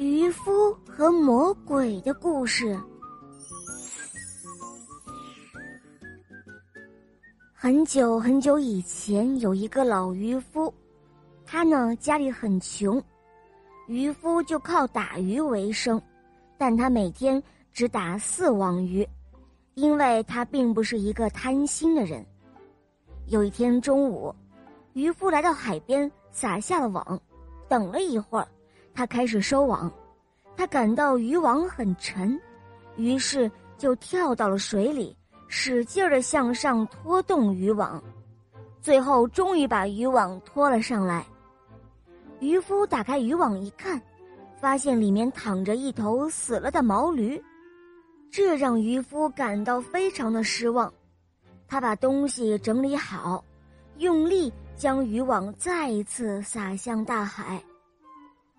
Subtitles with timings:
[0.00, 2.74] 渔夫和魔鬼的故事。
[7.52, 10.72] 很久很久以前，有一个老渔夫，
[11.44, 13.02] 他呢家里很穷，
[13.88, 16.00] 渔夫就靠打鱼为生，
[16.56, 19.06] 但他每天只打四网鱼，
[19.74, 22.24] 因为他并不是一个贪心的人。
[23.26, 24.34] 有一天中午，
[24.94, 27.20] 渔夫来到海边，撒下了网，
[27.68, 28.48] 等了一会儿。
[28.94, 29.90] 他开始收网，
[30.56, 32.38] 他感到渔网很沉，
[32.96, 35.16] 于是就跳到了水里，
[35.48, 38.02] 使劲儿的向上拖动渔网，
[38.80, 41.24] 最后终于把渔网拖了上来。
[42.40, 44.00] 渔夫打开渔网一看，
[44.60, 47.42] 发现里面躺着一头死了的毛驴，
[48.30, 50.92] 这让渔夫感到非常的失望。
[51.68, 53.44] 他把东西整理好，
[53.98, 57.62] 用力将渔网再一次撒向大海。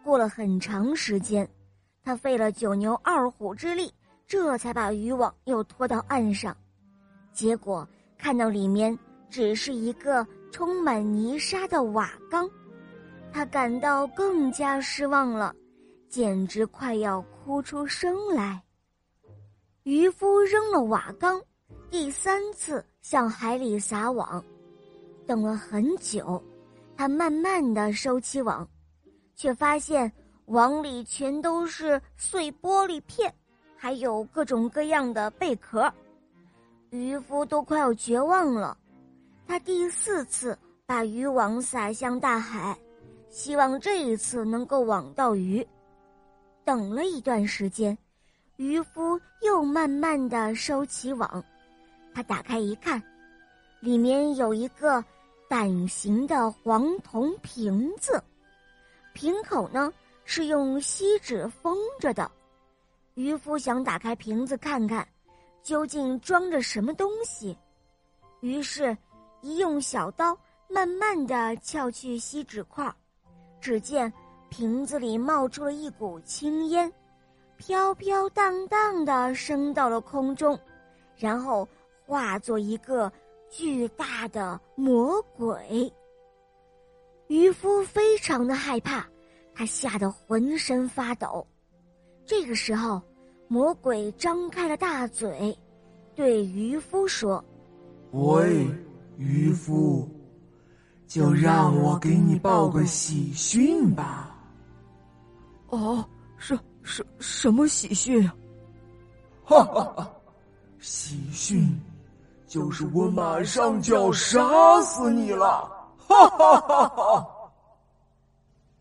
[0.04, 1.48] 过了很长时间，
[2.04, 3.94] 他费了九牛二虎之力，
[4.28, 6.56] 这才把渔网又拖到岸上。
[7.34, 8.98] 结果看到里面
[9.30, 12.50] 只是一个充满泥沙的瓦缸，
[13.32, 15.56] 他感到更加失望了，
[16.10, 18.62] 简直快要哭出声来。
[19.84, 21.42] 渔夫扔了瓦缸，
[21.90, 24.44] 第三次向海里撒网，
[25.26, 26.44] 等了很久，
[26.98, 28.68] 他慢慢的收起网。
[29.42, 30.12] 却发现
[30.46, 33.34] 网里全都是碎玻璃片，
[33.76, 35.92] 还有各种各样的贝壳，
[36.92, 38.78] 渔夫都快要绝望了。
[39.48, 42.78] 他第四次把渔网撒向大海，
[43.32, 45.68] 希望这一次能够网到鱼。
[46.64, 47.98] 等了一段时间，
[48.58, 51.44] 渔夫又慢慢的收起网，
[52.14, 53.02] 他打开一看，
[53.80, 55.04] 里面有一个
[55.50, 58.24] 胆形的黄铜瓶子。
[59.14, 59.92] 瓶口呢
[60.24, 62.30] 是用锡纸封着的，
[63.16, 65.08] 渔夫想打开瓶子看看，
[65.62, 67.58] 究竟装着什么东西。
[68.40, 68.98] 于是，
[69.42, 70.38] 一用小刀
[70.68, 72.92] 慢慢的撬去锡纸块，
[73.60, 74.12] 只见
[74.50, 76.92] 瓶子里冒出了一股青烟，
[77.58, 80.58] 飘飘荡荡的升到了空中，
[81.16, 81.68] 然后
[82.06, 83.12] 化作一个
[83.50, 85.92] 巨大的魔鬼。
[87.32, 89.06] 渔夫非常的害怕，
[89.56, 91.48] 他吓得浑身发抖。
[92.26, 93.02] 这个时候，
[93.48, 95.58] 魔鬼张开了大嘴，
[96.14, 97.42] 对渔夫说
[98.12, 98.68] ：“喂，
[99.16, 100.06] 渔夫，
[101.08, 104.36] 就让我给你报个喜讯吧。
[105.72, 106.06] ”“哦，
[106.36, 108.30] 什什什么喜讯
[109.46, 110.14] ？”“哈哈哈，
[110.80, 111.80] 喜讯，
[112.46, 115.72] 就是我马上就要杀死你了。”
[116.12, 117.20] 哈哈哈！
[117.20, 117.28] 哈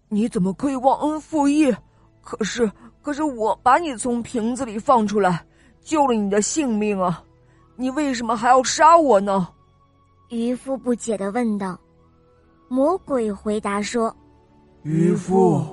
[0.08, 1.72] 你怎么可以忘恩负义？
[2.20, 2.70] 可是，
[3.00, 5.44] 可是我把你从瓶子里放出来，
[5.82, 7.22] 救了你的性命啊！
[7.76, 9.48] 你为什么还要杀我呢？
[10.28, 11.78] 渔夫不解的问道。
[12.68, 14.14] 魔鬼回答说
[14.82, 15.64] ：“渔夫，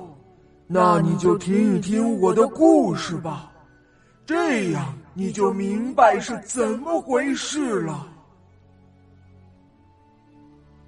[0.66, 3.52] 那你就听一听我的故事吧，
[4.24, 8.06] 这样你就明白是怎么回事了。”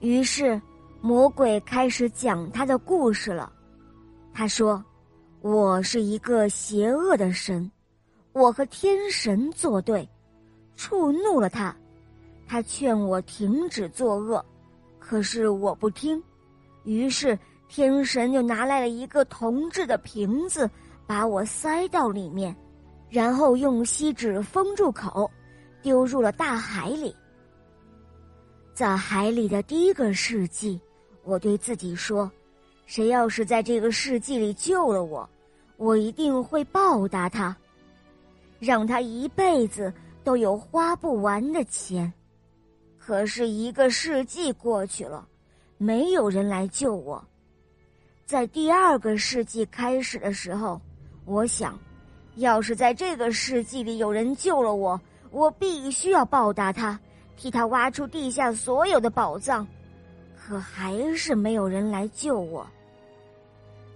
[0.01, 0.61] 于是，
[1.03, 3.53] 魔鬼开始讲他的故事了。
[4.33, 4.83] 他说
[5.43, 7.71] ：“我是一个邪恶的神，
[8.33, 10.09] 我和天神作对，
[10.75, 11.77] 触怒了他。
[12.49, 14.43] 他劝我停止作恶，
[14.99, 16.23] 可是我不听。
[16.85, 20.69] 于是天神就拿来了一个铜制的瓶子，
[21.07, 22.57] 把我塞到里面，
[23.11, 25.31] 然后用锡纸封住口，
[25.83, 27.15] 丢入了大海里。”
[28.73, 30.81] 在海里的第一个世纪，
[31.23, 32.31] 我对自己说
[32.87, 35.29] ：“谁要是在这个世纪里救了我，
[35.77, 37.55] 我一定会报答他，
[38.59, 39.93] 让他一辈子
[40.25, 42.11] 都有花不完的钱。”
[42.97, 45.27] 可是，一个世纪过去了，
[45.77, 47.23] 没有人来救我。
[48.25, 50.81] 在第二个世纪开始的时候，
[51.25, 51.79] 我想，
[52.37, 55.01] 要是在这个世纪里有人救了我，
[55.31, 56.99] 我必须要报答他。
[57.41, 59.67] 替他挖出地下所有的宝藏，
[60.37, 62.67] 可还是没有人来救我。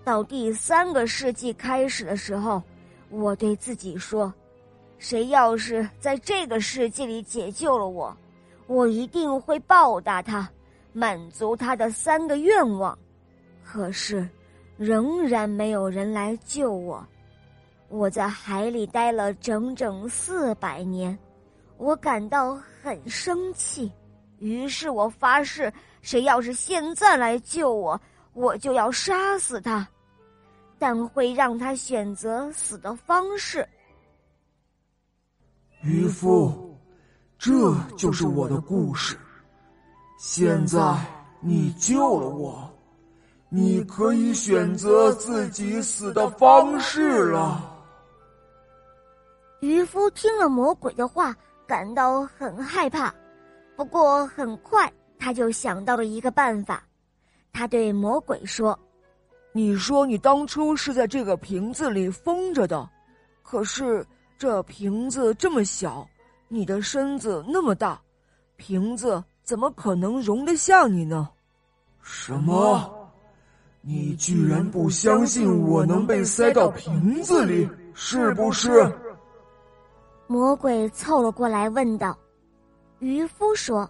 [0.03, 2.63] 到第三个世纪开始的时候，
[3.11, 4.33] 我对自己说
[4.97, 8.17] ：“谁要是在这个世纪里解救了我，
[8.67, 10.49] 我一定会报答他，
[10.95, 12.99] 满足他的三个愿望。”
[13.63, 14.27] 可是，
[14.79, 17.07] 仍然没有人来救我。
[17.91, 21.19] 我在海里待了整整四百年。
[21.77, 23.91] 我感到很生气，
[24.41, 25.73] 于是我发誓，
[26.03, 27.99] 谁要是现在来救我，
[28.35, 29.89] 我就要杀死他。
[30.79, 33.67] 但会让他选择死的方式。
[35.81, 36.79] 渔夫，
[37.39, 39.19] 这就是我的故事。
[40.19, 40.95] 现在
[41.41, 42.71] 你救了我，
[43.49, 47.71] 你可以选择自己死的方式了。
[49.61, 51.35] 渔夫听了魔鬼的话，
[51.67, 53.15] 感到很害怕。
[53.77, 56.83] 不过很快他就想到了一个办法，
[57.53, 58.79] 他对魔鬼说
[59.53, 62.89] ：“你说你当初是在这个瓶子里封着的，
[63.43, 64.07] 可是……”
[64.37, 66.07] 这瓶子这么小，
[66.49, 67.99] 你的身子那么大，
[68.57, 71.31] 瓶子怎么可能容得下你呢？
[72.03, 73.09] 什么？
[73.81, 78.93] 你居然不相信我能被塞到瓶子里，是不是？
[80.27, 82.17] 魔鬼凑了过来问道。
[82.99, 83.89] 渔夫说：“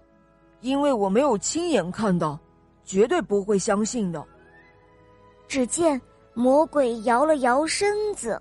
[0.60, 2.38] 因为我没有亲眼看到，
[2.84, 4.24] 绝对不会相信的。”
[5.46, 6.00] 只见
[6.32, 8.40] 魔鬼摇了摇身子。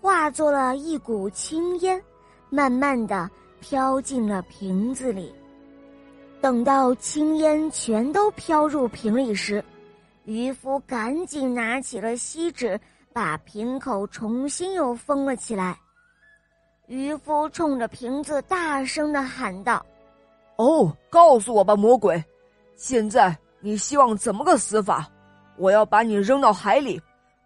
[0.00, 2.00] 化作了一股青烟，
[2.50, 3.28] 慢慢的
[3.58, 5.34] 飘进了瓶子里。
[6.40, 9.62] 等到青烟全都飘入瓶里时，
[10.24, 12.80] 渔夫赶紧拿起了锡纸，
[13.12, 15.76] 把瓶口重新又封了起来。
[16.88, 19.84] 渔夫冲着瓶子大声的喊道
[20.56, 22.22] ：“哦，告诉我吧，魔鬼！
[22.74, 25.08] 现在你希望怎么个死法？
[25.56, 27.00] 我要把你扔到海里，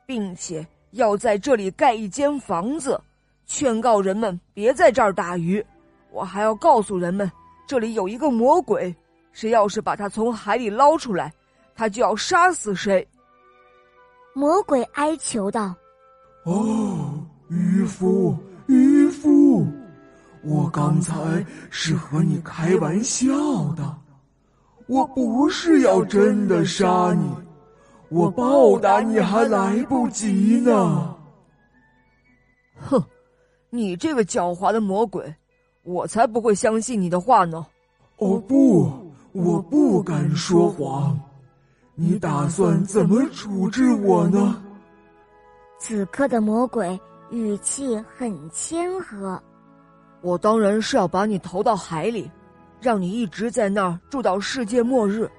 [0.07, 3.01] 并且……”要在这里盖一间房子，
[3.47, 5.65] 劝告人们别在这儿打鱼。
[6.11, 7.33] 我还要告诉人们，
[7.67, 8.95] 这里有一个魔鬼，
[9.33, 11.33] 谁要是把他从海里捞出来，
[11.75, 13.09] 他就要杀死谁。
[14.35, 15.75] 魔鬼哀求道
[16.45, 17.15] ：“哦，
[17.49, 18.37] 渔夫，
[18.67, 19.02] 渔夫，
[20.45, 21.15] 我刚才
[21.71, 23.29] 是和你开玩笑
[23.75, 23.97] 的，
[24.87, 27.31] 我不是要真的杀你。”
[28.13, 31.17] 我报答你还来不及呢！
[32.77, 33.03] 哼，
[33.71, 35.35] 你这个狡猾的魔鬼，
[35.83, 37.65] 我才不会相信你的话呢！
[38.19, 41.19] 哦不，我不敢说谎。
[41.95, 44.63] 你打算怎么处置我呢？
[45.79, 47.01] 此刻的魔鬼
[47.31, 49.43] 语气很谦和。
[50.23, 52.31] 我当然是要把你投到海里，
[52.81, 55.31] 让你一直在那儿住到世界末日。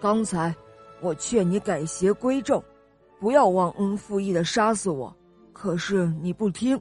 [0.00, 0.54] 刚才。
[1.02, 2.62] 我劝你改邪归正，
[3.18, 5.16] 不要忘恩负义的杀死我。
[5.50, 6.78] 可是你不听，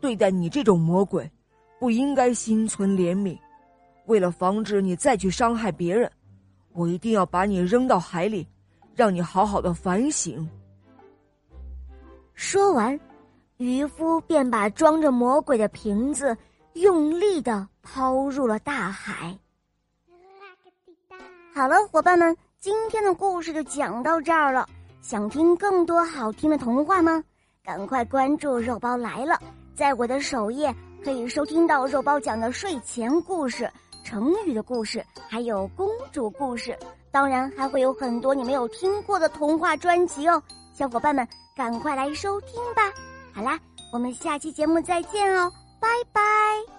[0.00, 1.30] 对待你这种魔鬼，
[1.78, 3.38] 不应该心存怜悯。
[4.06, 6.10] 为了防止你再去伤害别人，
[6.72, 8.48] 我一定要把你扔到海里，
[8.94, 10.48] 让你好好的反省。
[12.32, 12.98] 说完，
[13.58, 16.36] 渔夫便把装着魔鬼的瓶子
[16.74, 19.36] 用力的抛入了大海。
[21.54, 22.36] 好了，伙伴们。
[22.58, 24.68] 今天的故事就讲到这儿了。
[25.00, 27.22] 想听更多好听的童话吗？
[27.62, 29.38] 赶快关注“肉包来了”！
[29.74, 30.74] 在我的首页
[31.04, 33.70] 可以收听到肉包讲的睡前故事、
[34.04, 36.76] 成语的故事，还有公主故事。
[37.12, 40.42] 当然，还会有很多你没有听过的童话专辑哦。
[40.74, 41.26] 小伙伴们，
[41.56, 42.82] 赶快来收听吧！
[43.36, 43.60] 好啦，
[43.92, 46.75] 我们下期节目再见哦，拜拜。